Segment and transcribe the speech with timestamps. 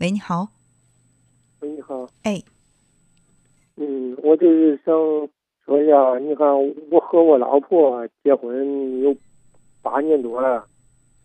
[0.00, 0.48] 喂，你好。
[1.60, 2.04] 喂，你好。
[2.24, 2.42] 哎。
[3.76, 4.92] 嗯，我就是想
[5.64, 6.46] 说一下，你看
[6.90, 9.14] 我和我老婆结婚有
[9.82, 10.66] 八年多了，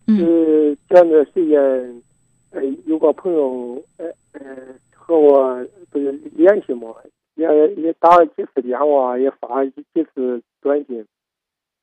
[0.05, 2.03] 嗯，前段时间，
[2.51, 4.55] 呃，有个朋友，呃呃，
[4.93, 6.93] 和我不是联系嘛，
[7.35, 9.83] 也也打了几次电话，也发几
[10.13, 11.03] 次短信，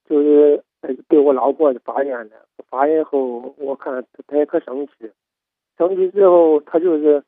[0.08, 0.62] 就是
[1.08, 5.10] 被我老婆发现了，发现后，我看她也可生气，
[5.78, 7.22] 生气之后，他就是，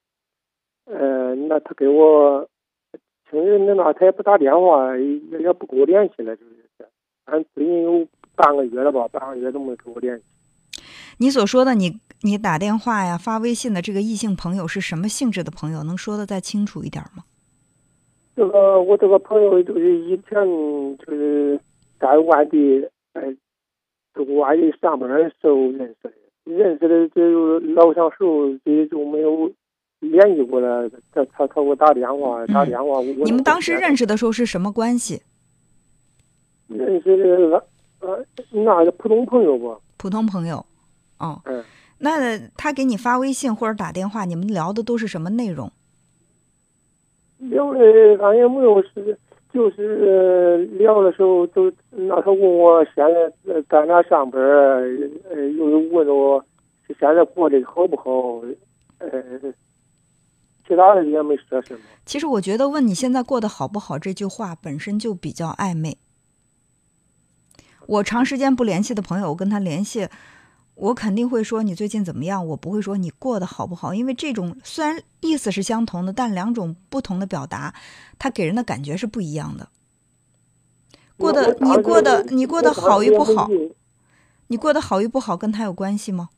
[0.87, 2.49] 呃，那他给我。
[3.31, 6.89] 平时那那他也不打电话，也也不跟我联系了，就是，
[7.27, 10.25] 俺最近有半个月了吧，半个月都没跟我联系。
[11.19, 15.83] 你所说的你你打电话呀、发微信的这个异性朋友是什么性质的朋友？
[15.83, 17.23] 能说的再清楚一点吗？
[18.35, 20.39] 这个我这个朋友就是以前
[20.97, 21.61] 就是
[22.01, 23.37] 在外地，哎，
[24.15, 26.13] 在外地上班的时候认识的，
[26.57, 29.51] 认识的就老相熟，就就没有。
[30.01, 33.01] 联系过了，他他他给我打电话，打电话。
[33.03, 35.21] 你们当时认识的时候是什么关系？
[36.69, 37.65] 认识的
[37.99, 39.77] 呃，那个普通朋友吧。
[39.97, 40.65] 普通朋友，
[41.19, 41.43] 哦。
[41.47, 41.65] 嗯。
[41.99, 45.69] 那他给你发微信或者打电话，你们聊的都是什么内容？
[47.39, 47.81] 聊的
[48.25, 49.19] 俺也没有是，
[49.59, 56.45] 就是聊的时候都那他问我现在在哪上班，呃，又问我
[56.87, 58.41] 现在过得好不好，
[58.99, 59.11] 呃。
[60.69, 61.81] 其他的也没说什么。
[62.05, 65.97] 其实我觉得问你现在过得好不好这句话本身就比较暧昧。
[67.87, 70.07] 我长时间不联系的朋友，我跟他联系，
[70.79, 77.75] 我肯定会说你最近怎么样，我不会说你过得好不好，因为这种虽然意思是相同的，但两种不同的表达，
[78.19, 79.69] 它给人的感觉是不一样的。
[81.17, 83.49] 过得你过得你过得好与不好，
[84.47, 86.29] 你过得好与不好跟他有关系吗？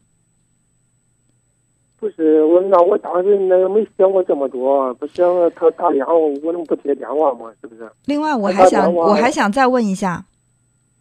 [1.98, 5.22] 不是我，那我当时那个没想过这么多，不想
[5.54, 7.52] 他打电话，我能不接电话吗？
[7.60, 7.92] 是不是？
[8.06, 10.25] 另外，我还想，我还想再问一下，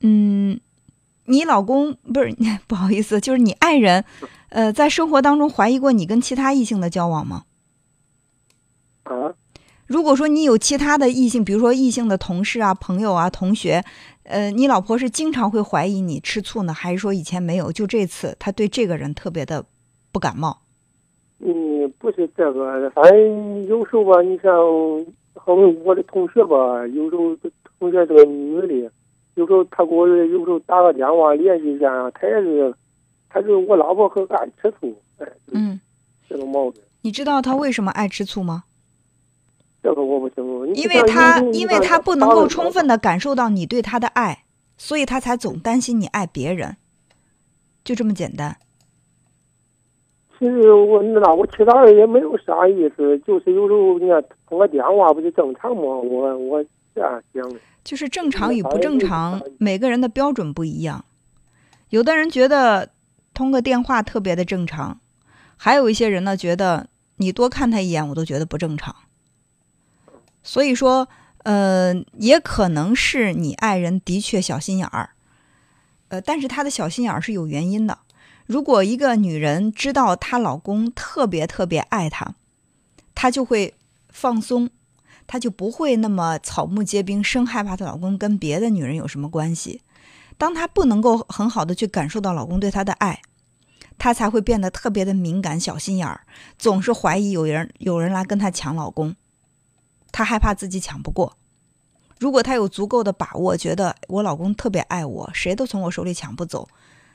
[0.02, 0.59] 嗯，
[1.29, 2.35] 你老公不是
[2.67, 4.03] 不好意思，就是你爱人，
[4.50, 7.44] 呃，在生活当中怀疑过你跟其他异性的交往吗？
[9.03, 9.34] 啊？
[9.85, 13.84] 如果说你有其他的异性，比如说异性的同事啊、朋友啊、同学，
[14.23, 17.72] 呃，你老婆是经常会怀疑你吃醋呢，还是说以前没有？
[17.72, 19.66] 就这次，她对这个人特别的
[20.12, 20.62] 不感冒？
[21.39, 24.51] 嗯，不是这个，反正有时候吧，你像
[25.35, 27.35] 好像我的同学吧，有时候
[27.79, 28.91] 同学这个女的，
[29.39, 32.75] 有时候他给我有时候打个电话联系一下，他也是，
[33.29, 35.79] 他是我老婆很爱吃醋，哎，嗯，
[36.27, 36.81] 这个毛病。
[37.01, 38.66] 你知道他为什么爱吃醋吗？
[39.81, 40.66] 这个我不清楚。
[40.73, 44.44] 因为他，因为他不能够充分的感受到你对他的爱，
[44.77, 46.75] 所以他才总担心你爱别人，
[47.85, 48.57] 就这么简单。
[50.38, 55.83] 其实我那我其他的也没有啥意思，就是有时候你看通个电话不就正常吗？
[55.83, 56.61] 我我
[56.94, 57.56] 这样想的。
[57.84, 61.06] 就是正常与不正常，每个人的标准不一样。
[61.90, 62.91] 有的人觉得
[63.34, 65.00] 通个电话特别的正常，
[65.57, 66.88] 还有一些人呢觉得
[67.18, 68.95] 你多看他一眼我都觉得不正常。
[70.44, 71.09] 所以说，
[71.44, 75.12] 呃，也可能是你爱人的确小心眼儿，
[76.09, 78.00] 呃，但是他的小心眼儿是有原因的。
[78.45, 82.34] 如果一个女人知道她老公特别特别爱她，
[83.13, 83.75] 她就会
[84.09, 84.69] 放松，
[85.31, 89.84] 她就不会那么草木皆兵，生害怕她老公跟别的女人有什么关系。
[90.40, 93.22] 当她不能够很好的去感受到老公对她的爱，
[94.00, 96.22] 她才会变得特别的敏感、小心眼儿，
[96.57, 99.16] 总是怀疑有人有人来跟她抢老公，
[100.12, 101.38] 她害怕自己抢不过。
[102.19, 106.68] 如果她有足够的把握，觉得我老公特别爱我，谁都从我手里抢不走。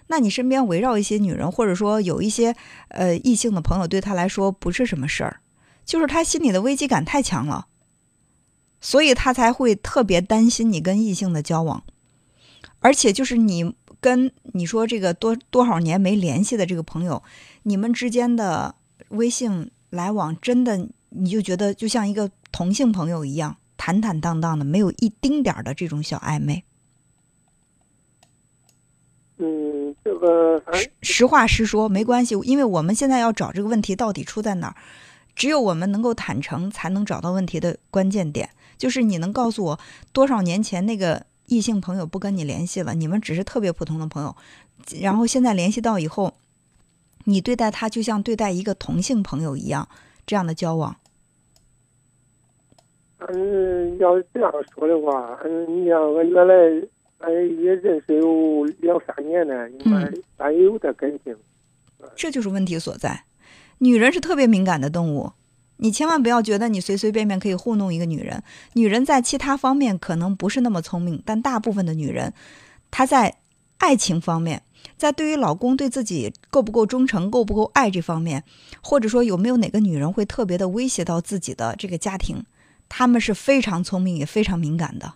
[0.07, 2.55] 那你身边围绕一些女人，或者说有一些
[2.91, 5.41] 呃异性的朋友，对她来说不是什么事儿，
[5.85, 7.67] 就是她心里的危机感太强了，
[8.85, 11.83] 所以他才会特别担心你跟异性的交往，
[12.81, 17.23] 而且就是你跟你说这个多多少年没联系的这个朋友，
[17.63, 18.75] 你们之间的
[19.09, 26.63] 微信来往真的你就觉得就像一个同性朋友一样坦坦荡荡的，没有一丁点儿的这种小暧昧。
[29.39, 34.77] 嗯，这个实实话实说没关系，因为我们现在要找这个问题到底出在哪儿，
[35.35, 38.51] 只有我们能够坦诚，才能找到问题的关键点。
[38.77, 39.81] 就是你能告诉我
[40.13, 44.37] 多少年前那个异性朋友不跟你联系了，你们只是特别普通的朋友，
[45.01, 46.35] 然后现在联系到以后，
[47.25, 49.89] 你对待他就像对待一个同性朋友一样，
[50.27, 50.97] 这样的交往。
[53.19, 56.89] 嗯，要是这样说的话，嗯，你像我原来。
[57.19, 61.35] 哎，也认识有两三年了，应该咱也有点感情。
[62.15, 63.25] 这就是问题所在。
[63.79, 65.33] 女人是特别敏感的动物，
[65.77, 68.43] 你千万不要觉得你随随便便可以糊弄一个女人。
[68.75, 72.33] 女人在其他方面可能不是那么聪明，但大部分的女人，
[72.91, 73.37] 她在
[73.79, 74.63] 爱情方面，
[74.97, 78.45] 在对于老公对自己够不够忠诚、够不够爱这方面，
[78.83, 82.45] 或者说有没有哪个女人会特别的威胁到自己的这个家庭，
[82.89, 85.15] 她们是非常聪明也非常敏感的。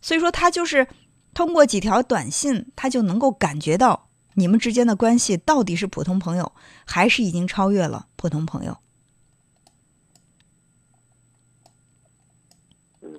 [0.00, 0.86] 所以说，她就是
[1.34, 4.04] 通过几条短信，她就能够感觉到。
[4.38, 6.52] 你们之间的关系到底是普通朋友，
[6.84, 8.76] 还是已经超越了普通朋友？
[13.00, 13.10] 嗯，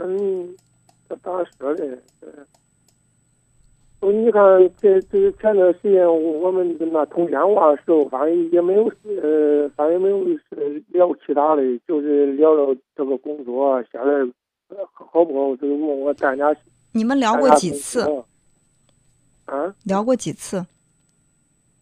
[0.00, 0.56] 嗯，
[1.08, 1.96] 这咋说呢？
[4.00, 4.42] 嗯，你看，
[4.80, 8.84] 这这前段时间我们那通电话的时候，反正也没有
[9.20, 13.82] 呃，反正也没有是聊其他的，就是聊聊这个工作。
[13.90, 16.54] 现在好不好就问我咱家，
[16.92, 18.02] 你们聊过几次？
[19.46, 20.64] 啊，聊过几次？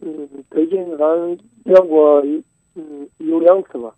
[0.01, 2.23] 嗯，最近刚聊过，
[2.77, 3.95] 嗯，有两次吧。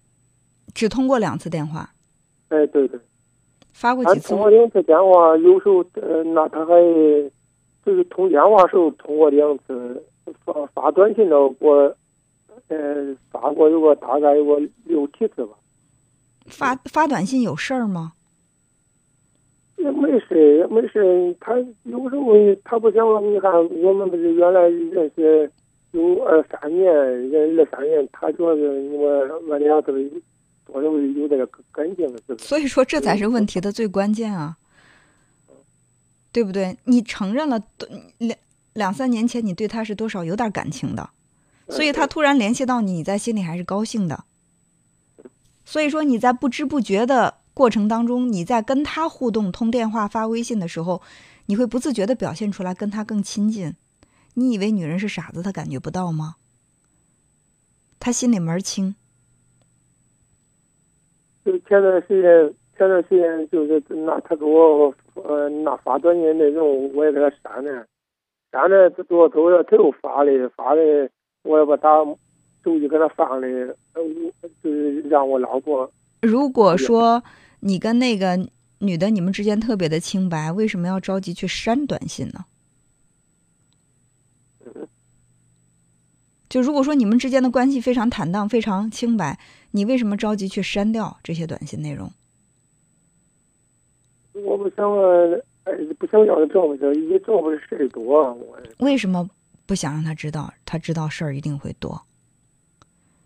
[0.75, 1.89] 只通过两次电话。
[2.49, 2.99] 哎，对对。
[3.73, 4.29] 发过几次？
[4.31, 6.75] 通过两次电话，有时候呃，那他还
[7.85, 10.03] 就是通电话时候通过两次，
[10.45, 11.95] 发发短信了我，
[12.69, 15.53] 呃，发过有个大概有个六七次吧。
[16.47, 18.13] 发发短信有事儿吗？
[19.77, 21.37] 也没事，也没事。
[21.39, 21.55] 他
[21.85, 22.35] 有时候
[22.65, 25.49] 他不想你看，我们不是原来认识
[25.93, 26.93] 有二三年，
[27.31, 29.93] 认二三年，他主要是我我俩都
[30.69, 32.45] 是多少有点感情，是不是？
[32.45, 34.57] 所以说，这才是问题的最关键啊，
[36.31, 36.79] 对不对？
[36.85, 37.61] 你承认了
[38.19, 38.39] 两
[38.75, 41.11] 两三年前你对他是多少有点感情的，
[41.69, 44.25] 所以他突然联系到你，你在心里还是高兴的。
[45.65, 47.39] 所以说，你在不知不觉的。
[47.55, 51.03] 过程当中，你在跟他互动、通电话、发微信的时候，
[51.47, 53.75] 你会不自觉的表现出来跟他更亲近。
[54.35, 56.37] 你以为女人是傻子，她感觉不到吗？
[57.99, 58.95] 她心里门儿清。
[61.69, 67.87] 就前段时间，前段时间就是那他给我呃那发短信内容，我也给他删了，
[68.51, 71.11] 删了之后，之后他又发的，发的，
[71.43, 72.05] 我也把他
[72.65, 73.49] 手机给他放的，
[73.93, 74.03] 呃，
[74.63, 75.91] 就是让我老婆。
[76.23, 77.23] 如果说。
[77.61, 78.39] 你跟那个
[78.79, 82.45] 女的，你们之间特别的清白，为什么要着急去删短信呢？
[86.49, 89.41] 就如果说你们之间的关系非常坦荡、非常清白，
[89.79, 92.11] 你为什么着急去删掉这些短信内容？
[94.33, 94.93] 我不想，
[95.63, 98.37] 哎，不想让他知道，一知道的事儿多。
[98.79, 99.31] 为什么
[99.67, 100.53] 不想让他知道？
[100.65, 102.03] 他知道事儿一定会多。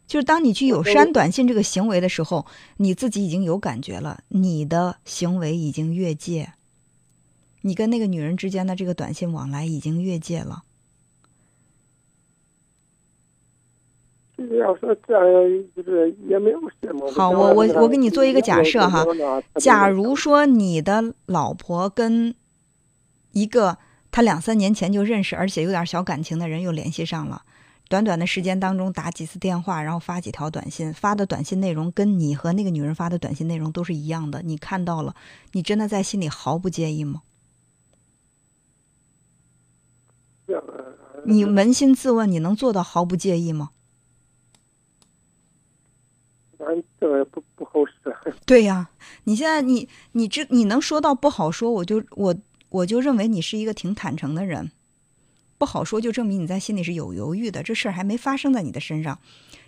[0.06, 2.44] 就是当你去有删短信这个行为的时候，
[2.76, 6.52] 你自己已经有感觉了，你的行为已经越界，
[7.62, 10.64] 你跟那个女人之间的这个短信往来已经越界了。
[14.58, 17.10] 要说这样，就是也没有什么。
[17.12, 19.04] 好，我我我给你做一个假设哈，
[19.56, 22.34] 假如说你的老婆跟
[23.32, 23.78] 一个
[24.10, 27.42] 他两三年前就认识，而且有点小感情的人又联系上了。
[27.88, 34.40] 短短的时间当中打几次电话，然后发几条短信，发的短信内容跟你和那个女人发的短信内容都是一样的。
[34.42, 35.14] 你看到了，
[35.52, 37.22] 你真的在心里毫不介意吗？
[41.24, 43.70] 你扪心自问，你能做到毫不介意吗？
[46.58, 47.24] 俺这
[48.46, 48.90] 对呀，
[49.24, 52.36] 你现在你你这你能说到不好说，我就我
[52.68, 54.70] 我就认为你是一个挺坦诚的人。
[55.58, 57.62] 不好说，就证明你在心里是有犹豫的。
[57.62, 59.20] 这事儿还没发生在你的身上，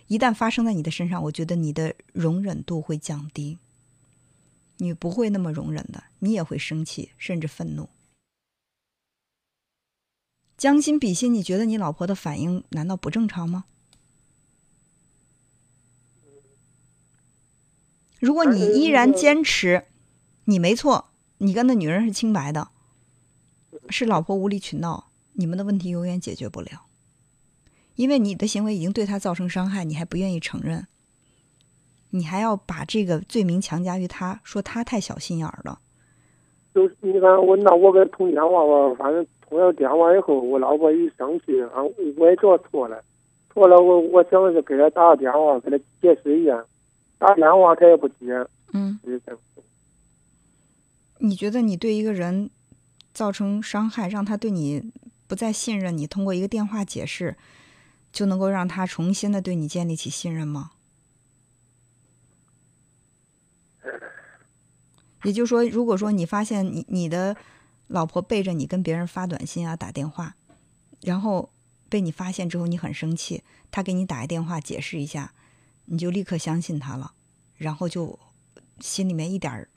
[0.07, 3.57] 一旦发生在你的身上，我觉得你的容忍度会降低，
[4.77, 7.87] 你不会那么容忍的，你也会生气，甚至愤怒。
[10.57, 13.65] 将心比心，你觉得你老婆的反应难道不正常吗？
[18.19, 19.83] 如果你依然坚持
[20.45, 21.05] 你没错，
[21.39, 22.69] 你跟那女人是清白的，
[23.89, 25.11] 是老婆无理取闹。
[25.33, 26.85] 你们的问题永远解决不了，
[27.95, 30.87] 因为你的行为已经对她造成伤害，你还不愿意承认，
[32.11, 35.79] 你还要把这个罪名强加于她，说她太小心眼儿了。
[36.73, 41.83] 就是你看我那我给他通电话吧，反正通了电话以后，我老婆一生气，啊，
[42.17, 43.03] 我也知道错了，
[43.53, 46.65] 错了，我我想是给她打个电话，给她解释一下，
[47.17, 48.47] 打电话他也不接。
[48.73, 48.99] 嗯。
[51.17, 52.49] 你觉得你对一个人
[53.13, 54.91] 造成伤害，让他对你？
[55.27, 57.35] 不再信任你，通过一个电话解释，
[58.11, 60.73] 就能够让他重新的对你建立起信任吗？
[65.23, 67.35] 也就是说，如果说你发现你你的
[67.87, 70.35] 老婆背着你跟别人发短信啊、打电话，
[71.01, 71.49] 然后
[71.89, 75.33] 被你发现之后，你很生气，他给你打一电话解释一下，
[75.85, 77.13] 你就立刻相信他了，
[77.55, 78.19] 然后就
[78.79, 79.67] 心里面一点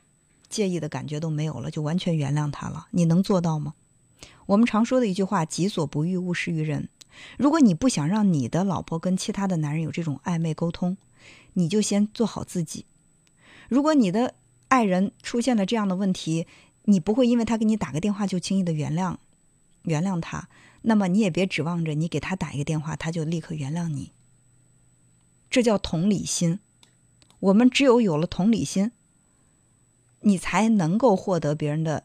[0.48, 2.88] 介意的感觉都没有了，就完全原谅他了。
[2.92, 3.74] 你能做到吗？
[4.46, 6.88] 我们常说的一句话：“己所不欲，勿施于人。”
[7.36, 10.96] 如果你不想让你的老婆跟其他的男人有这种暧昧沟通，
[11.54, 12.86] 你就先做好自己。
[13.68, 14.34] 如果你的
[14.68, 16.46] 爱人出现了这样的问题，
[16.84, 19.16] 你不会因为他给你打个电话就轻易的原谅
[19.82, 20.48] 原谅他，
[20.82, 24.12] 那么你也别指望着你给他打一个电话，他就立刻原谅你。
[25.50, 26.60] 这叫同理心。
[27.40, 28.90] 我们只有有了同理心，
[30.20, 32.04] 你才能够获得别人的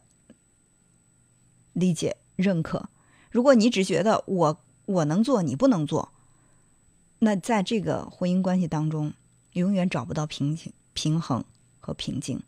[1.74, 2.90] 理解、认可。
[3.32, 6.12] 如果你只觉得我我能做，你不能做，
[7.20, 9.14] 那在这个婚姻关系当中，
[9.54, 11.44] 永远找不到平静、平衡
[11.80, 12.44] 和平静。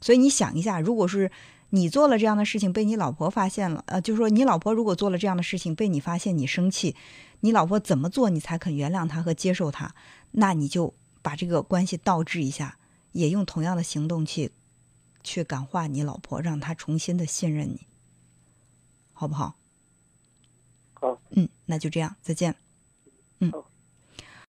[0.00, 1.30] 所以你想一下，如果是
[1.68, 6.96] 你做了这样的事情被你老婆发现了，呃，就是说你老婆如果做了这样的事情被你发现，你生气，
[7.40, 9.94] 你老婆怎么做你才肯原谅她和接受她？
[10.32, 12.78] 那你就把这个关系倒置一下，
[13.12, 14.52] 也用同样的行动去
[15.22, 17.86] 去感化你老婆，让她重新的信任你，
[19.12, 19.56] 好不好？
[20.94, 22.54] 好，嗯，那就这样，再见。
[23.38, 23.50] 嗯。
[23.50, 23.69] 好